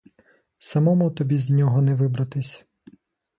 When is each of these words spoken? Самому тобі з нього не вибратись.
Самому 0.59 1.11
тобі 1.11 1.37
з 1.37 1.49
нього 1.49 1.81
не 1.81 1.95
вибратись. 1.95 2.65